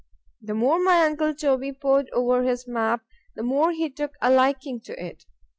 [0.41, 3.03] The more my uncle Toby pored over his map,
[3.35, 5.25] the more he took a liking to it!